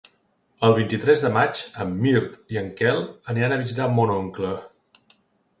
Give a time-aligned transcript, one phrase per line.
[0.67, 3.05] El vint-i-tres de maig en Mirt i en Quel
[3.35, 4.57] aniran a visitar mon oncle.